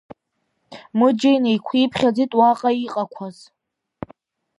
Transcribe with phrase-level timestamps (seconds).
[0.97, 3.37] Мыџьа инеиқәиԥхьаӡеит уаҟа иҟақәаз…